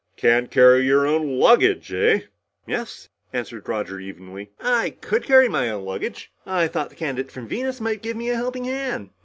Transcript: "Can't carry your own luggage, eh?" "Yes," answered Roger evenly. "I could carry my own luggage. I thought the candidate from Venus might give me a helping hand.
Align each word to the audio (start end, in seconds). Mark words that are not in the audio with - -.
"Can't 0.17 0.49
carry 0.49 0.83
your 0.87 1.05
own 1.05 1.37
luggage, 1.37 1.93
eh?" 1.93 2.21
"Yes," 2.65 3.09
answered 3.33 3.69
Roger 3.69 3.99
evenly. 3.99 4.49
"I 4.59 4.95
could 4.99 5.25
carry 5.25 5.47
my 5.47 5.69
own 5.69 5.85
luggage. 5.85 6.31
I 6.43 6.67
thought 6.69 6.89
the 6.89 6.95
candidate 6.95 7.31
from 7.31 7.47
Venus 7.47 7.79
might 7.79 8.01
give 8.01 8.17
me 8.17 8.31
a 8.31 8.35
helping 8.35 8.65
hand. 8.65 9.11